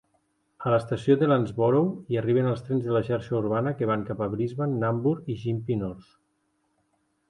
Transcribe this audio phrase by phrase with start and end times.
[0.61, 4.27] A l'estació de Landsborough hi arriben els trens de la xarxa urbana que van cap
[4.29, 6.15] a Brisbane, Nambour i Gympie North.